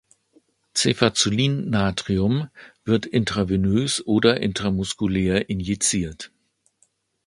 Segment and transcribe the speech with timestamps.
[0.75, 2.49] Cefazolin-Natrium
[2.85, 6.31] wird intravenös oder intramuskulär injiziert.